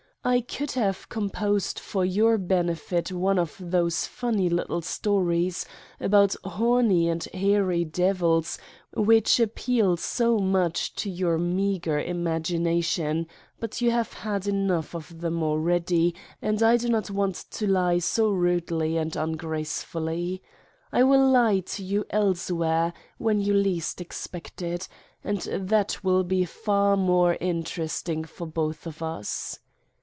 [0.23, 5.65] I could have composed for your benefit one of those funny little stories
[5.99, 8.59] about horny and hairy devils,
[8.93, 13.25] which appeal so much to your meagre imagination,
[13.59, 17.97] but you have had enough of them already and I do not want to lie
[17.97, 20.43] so rudely and ungracefully.
[20.91, 24.87] I will lie to you else where, when you least expect it,
[25.23, 29.57] and that will be far more interesting for both of us.